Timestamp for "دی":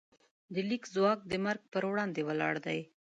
2.65-2.79